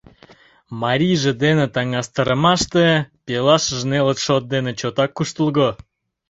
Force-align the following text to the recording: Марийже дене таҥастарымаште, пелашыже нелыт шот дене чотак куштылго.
Марийже 0.81 1.31
дене 1.43 1.65
таҥастарымаште, 1.75 2.85
пелашыже 3.25 3.85
нелыт 3.91 4.19
шот 4.25 4.43
дене 4.53 4.71
чотак 4.79 5.11
куштылго. 5.17 5.69